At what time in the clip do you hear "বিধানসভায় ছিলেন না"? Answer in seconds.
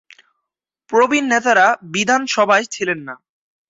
1.93-3.15